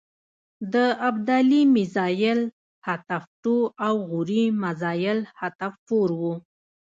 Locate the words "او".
3.87-3.93